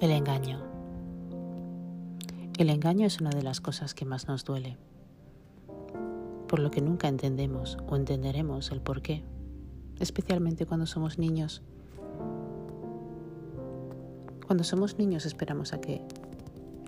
[0.00, 0.60] El engaño.
[2.56, 4.76] El engaño es una de las cosas que más nos duele,
[6.46, 9.24] por lo que nunca entendemos o entenderemos el por qué,
[9.98, 11.62] especialmente cuando somos niños.
[14.46, 16.00] Cuando somos niños esperamos a que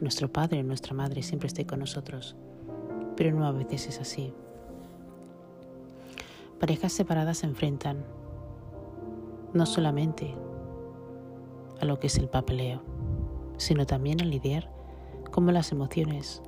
[0.01, 2.37] nuestro padre o nuestra madre siempre esté con nosotros,
[3.17, 4.33] pero no a veces es así.
[6.61, 8.05] Parejas separadas se enfrentan
[9.53, 10.33] no solamente
[11.81, 13.00] a lo que es el papeleo,
[13.61, 14.71] sino también a lidiar
[15.31, 16.43] cómo las emociones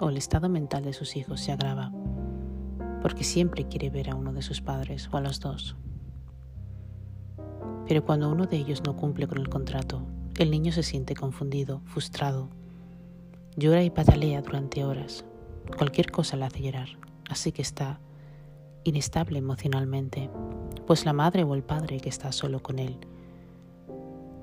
[0.00, 1.92] o el estado mental de sus hijos se agrava,
[3.02, 5.76] porque siempre quiere ver a uno de sus padres o a los dos.
[7.86, 10.06] Pero cuando uno de ellos no cumple con el contrato,
[10.38, 12.48] el niño se siente confundido, frustrado,
[13.56, 15.24] llora y patalea durante horas.
[15.76, 16.88] Cualquier cosa le hace llorar,
[17.28, 18.00] así que está
[18.84, 20.30] inestable emocionalmente,
[20.86, 22.98] pues la madre o el padre que está solo con él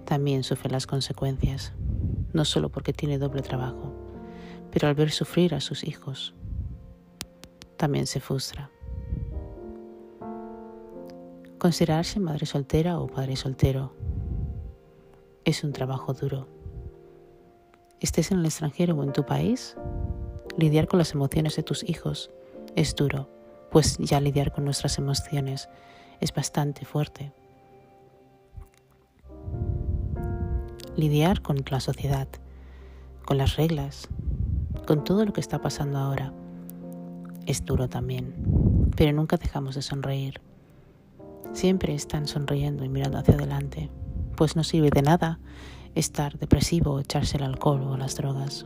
[0.05, 1.73] también sufre las consecuencias,
[2.33, 3.93] no solo porque tiene doble trabajo,
[4.71, 6.33] pero al ver sufrir a sus hijos,
[7.77, 8.69] también se frustra.
[11.57, 13.93] Considerarse madre soltera o padre soltero
[15.45, 16.47] es un trabajo duro.
[17.99, 19.77] Estés en el extranjero o en tu país,
[20.57, 22.31] lidiar con las emociones de tus hijos
[22.75, 23.29] es duro,
[23.71, 25.69] pues ya lidiar con nuestras emociones
[26.19, 27.31] es bastante fuerte.
[30.95, 32.27] Lidiar con la sociedad,
[33.25, 34.07] con las reglas,
[34.85, 36.33] con todo lo que está pasando ahora.
[37.45, 38.33] Es duro también,
[38.95, 40.41] pero nunca dejamos de sonreír.
[41.53, 43.89] Siempre están sonriendo y mirando hacia adelante,
[44.35, 45.39] pues no sirve de nada
[45.95, 48.65] estar depresivo o echarse el alcohol o las drogas.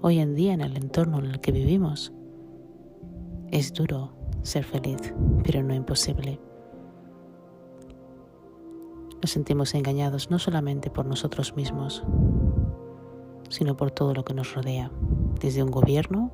[0.00, 2.12] Hoy en día en el entorno en el que vivimos,
[3.50, 6.38] es duro ser feliz, pero no imposible.
[9.20, 12.04] Nos sentimos engañados no solamente por nosotros mismos,
[13.48, 14.90] sino por todo lo que nos rodea,
[15.40, 16.30] desde un gobierno,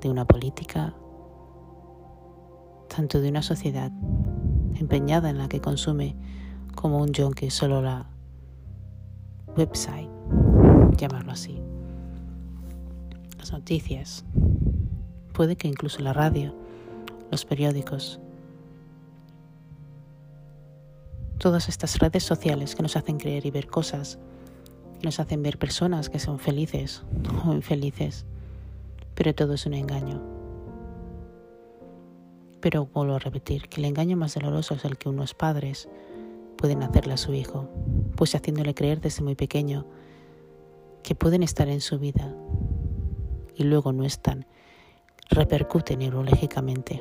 [0.00, 0.94] de una política,
[2.88, 3.92] tanto de una sociedad
[4.74, 6.16] empeñada en la que consume
[6.74, 8.10] como un que solo la
[9.56, 10.08] website,
[10.96, 11.60] llamarlo así,
[13.38, 14.24] las noticias,
[15.32, 16.54] puede que incluso la radio,
[17.30, 18.20] los periódicos,
[21.40, 24.18] todas estas redes sociales que nos hacen creer y ver cosas,
[25.02, 27.02] nos hacen ver personas que son felices
[27.46, 28.26] o infelices,
[29.14, 30.20] pero todo es un engaño.
[32.60, 35.88] Pero vuelvo a repetir que el engaño más doloroso es el que unos padres
[36.58, 37.70] pueden hacerle a su hijo,
[38.16, 39.86] pues haciéndole creer desde muy pequeño
[41.02, 42.34] que pueden estar en su vida
[43.56, 44.46] y luego no están,
[45.30, 47.00] repercute neurológicamente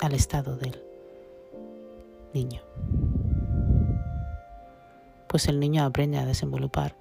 [0.00, 0.82] al estado del
[2.34, 2.62] niño
[5.36, 6.96] pues el niño aprende a desenvolupar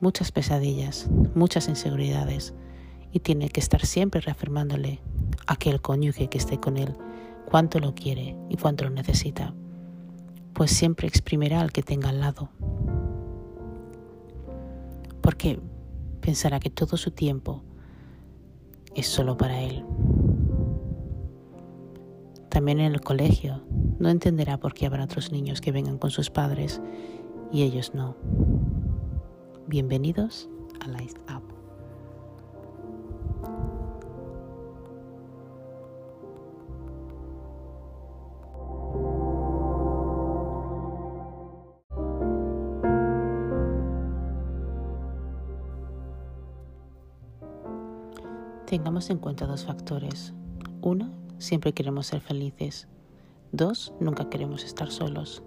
[0.00, 2.52] muchas pesadillas, muchas inseguridades
[3.10, 5.00] y tiene que estar siempre reafirmándole
[5.46, 6.94] a aquel cónyuge que esté con él
[7.46, 9.54] cuánto lo quiere y cuánto lo necesita,
[10.52, 12.50] pues siempre exprimirá al que tenga al lado.
[15.22, 15.58] Porque
[16.20, 17.62] pensará que todo su tiempo
[18.94, 19.86] es solo para él.
[22.50, 23.62] También en el colegio
[23.98, 26.82] no entenderá por qué habrá otros niños que vengan con sus padres
[27.52, 28.14] y ellos no.
[29.66, 30.48] Bienvenidos
[30.80, 31.42] a Light Up.
[48.66, 50.32] Tengamos en cuenta dos factores.
[50.80, 52.86] Uno, siempre queremos ser felices.
[53.50, 55.42] Dos, nunca queremos estar solos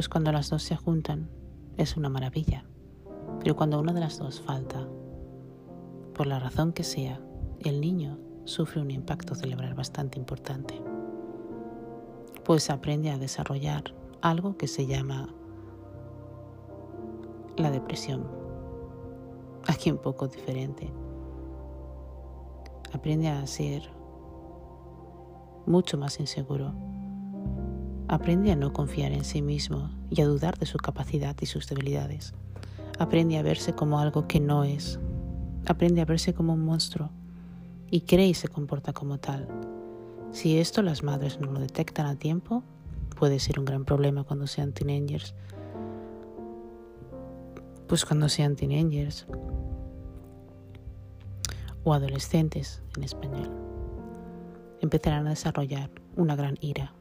[0.00, 1.28] pues cuando las dos se juntan
[1.76, 2.64] es una maravilla.
[3.40, 4.88] Pero cuando una de las dos falta,
[6.14, 7.20] por la razón que sea,
[7.58, 10.80] el niño sufre un impacto cerebral bastante importante.
[12.46, 15.34] Pues aprende a desarrollar algo que se llama
[17.58, 18.26] la depresión.
[19.66, 20.90] Aquí un poco diferente.
[22.94, 23.82] Aprende a ser
[25.66, 26.72] mucho más inseguro
[28.12, 31.68] Aprende a no confiar en sí mismo y a dudar de su capacidad y sus
[31.68, 32.34] debilidades.
[32.98, 34.98] Aprende a verse como algo que no es.
[35.68, 37.10] Aprende a verse como un monstruo
[37.88, 39.46] y cree y se comporta como tal.
[40.32, 42.64] Si esto las madres no lo detectan a tiempo,
[43.16, 45.36] puede ser un gran problema cuando sean teenagers.
[47.86, 49.24] Pues cuando sean teenagers
[51.84, 53.52] o adolescentes en español,
[54.80, 56.92] empezarán a desarrollar una gran ira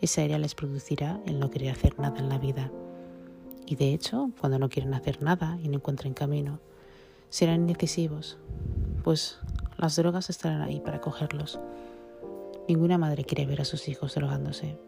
[0.00, 2.70] esa ira les producirá el no querer hacer nada en la vida,
[3.66, 6.60] Y de hecho, cuando no quieren hacer nada y no encuentran camino,
[7.30, 8.36] serán indecisivos,
[9.02, 9.38] pues
[9.78, 11.58] las drogas estarán ahí para cogerlos.
[12.68, 14.78] Ninguna madre quiere ver a sus hijos drogándose.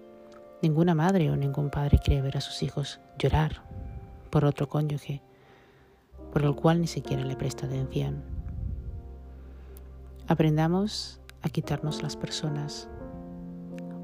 [0.63, 3.63] Ninguna madre o ningún padre quiere ver a sus hijos llorar
[4.31, 5.23] por otro cónyuge,
[6.33, 8.23] por el cual ni siquiera le presta atención.
[10.29, 12.89] Aprendamos a quitarnos las personas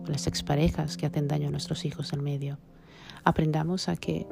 [0.06, 2.58] las exparejas que hacen daño a nuestros hijos en medio.
[3.24, 4.26] Aprendamos a que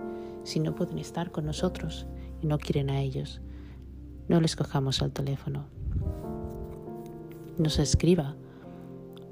[0.44, 2.06] si no pueden estar con nosotros
[2.42, 3.40] y no quieren a ellos,
[4.28, 5.66] no les cojamos el teléfono.
[7.58, 8.36] Nos escriba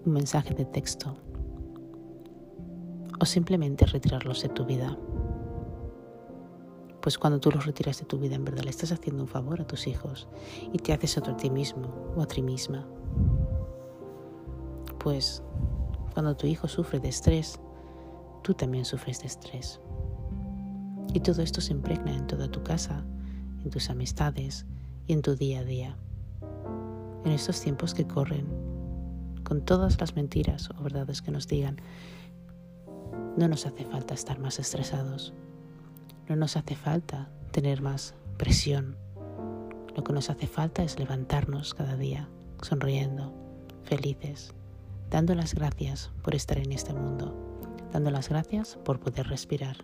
[0.05, 1.17] un mensaje de texto
[3.21, 4.97] o simplemente retirarlos de tu vida.
[7.01, 9.61] Pues cuando tú los retiras de tu vida, en verdad le estás haciendo un favor
[9.61, 10.29] a tus hijos
[10.73, 12.87] y te haces otro a ti mismo o a ti misma.
[14.99, 15.43] Pues
[16.19, 17.61] cuando tu hijo sufre de estrés,
[18.43, 19.81] tú también sufres de estrés.
[21.15, 23.05] Y todo esto se impregna en toda tu casa,
[23.63, 24.67] en tus amistades
[25.07, 25.97] y en tu día a día.
[27.25, 28.49] En estos tiempos que corren,
[29.45, 31.77] con todas las mentiras o verdades que nos digan,
[33.37, 35.33] no nos hace falta estar más estresados.
[36.29, 38.97] No nos hace falta tener más presión.
[39.95, 42.29] Lo que nos hace falta es levantarnos cada día,
[42.61, 43.33] sonriendo,
[43.85, 44.53] felices,
[45.11, 47.35] dando las gracias por estar en este mundo,
[47.93, 49.77] dando las gracias por poder respirar.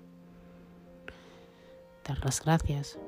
[2.06, 2.98] Dar las gracias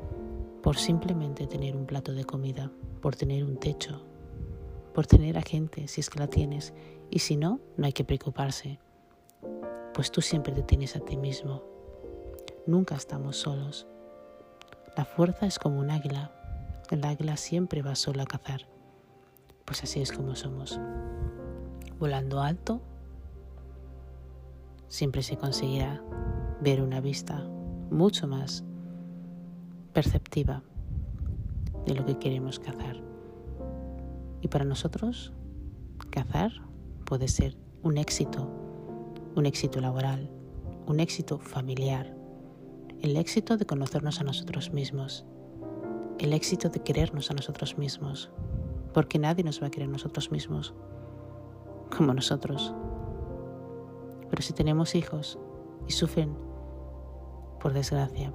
[0.62, 2.70] por simplemente tener un plato de comida,
[3.02, 4.02] por tener un techo,
[4.94, 6.72] por tener a gente si es que la tienes
[7.10, 8.78] y si no, no hay que preocuparse,
[9.92, 11.62] pues tú siempre te tienes a ti mismo.
[12.66, 13.86] Nunca estamos solos.
[14.96, 16.32] La fuerza es como un águila.
[16.90, 18.62] El águila siempre va solo a cazar.
[19.64, 20.80] Pues así es como somos.
[21.98, 22.82] Volando alto,
[24.88, 26.02] siempre se conseguirá
[26.60, 27.42] ver una vista
[27.90, 28.64] mucho más
[29.92, 30.62] perceptiva
[31.86, 33.02] de lo que queremos cazar.
[34.42, 35.32] Y para nosotros,
[36.10, 36.52] cazar
[37.04, 38.50] puede ser un éxito,
[39.34, 40.30] un éxito laboral,
[40.86, 42.14] un éxito familiar,
[43.00, 45.24] el éxito de conocernos a nosotros mismos,
[46.18, 48.30] el éxito de querernos a nosotros mismos,
[48.92, 50.74] porque nadie nos va a querer nosotros mismos
[51.94, 52.74] como nosotros.
[54.30, 55.38] Pero si tenemos hijos
[55.86, 56.36] y sufren,
[57.60, 58.32] por desgracia,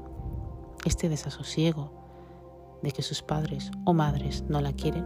[0.85, 1.91] este desasosiego
[2.81, 5.05] de que sus padres o madres no la quieren,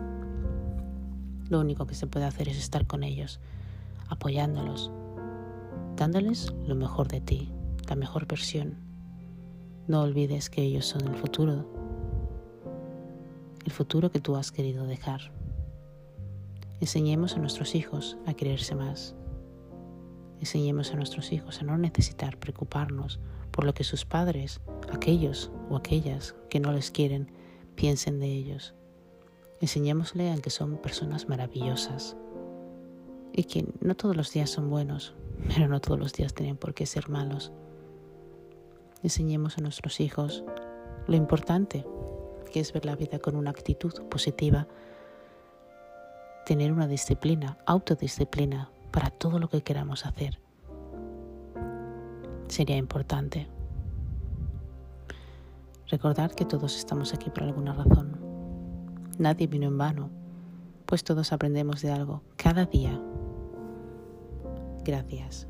[1.50, 3.39] lo único que se puede hacer es estar con ellos,
[4.09, 4.92] apoyándolos,
[5.95, 7.51] dándoles lo mejor de ti,
[7.88, 8.77] la mejor versión.
[9.88, 11.65] No olvides que ellos son el futuro,
[13.63, 15.35] el futuro que tú has querido dejar.
[16.81, 19.16] Enseñemos a nuestros hijos a quererse más.
[20.39, 23.19] Enseñemos a nuestros hijos a no necesitar preocuparnos
[23.51, 24.60] por lo que sus padres,
[24.92, 27.31] aquellos o aquellas que no les quieren,
[27.75, 28.75] piensen de ellos.
[29.62, 32.18] Enseñémosle a que son personas maravillosas
[33.31, 35.16] y que no todos los días son buenos,
[35.48, 37.54] pero no todos los días tienen por qué ser malos.
[39.04, 40.44] Enseñemos a nuestros hijos
[41.07, 41.86] lo importante
[42.51, 44.68] que es ver la vida con una actitud positiva,
[46.45, 50.40] tener una disciplina, autodisciplina para todo lo que queramos hacer
[52.47, 53.47] sería importante.
[55.87, 58.18] Recordar que todos estamos aquí por alguna razón.
[59.18, 60.09] Nadie vino en vano,
[60.85, 62.99] pues todos aprendemos de algo cada día.
[64.83, 65.47] Gracias.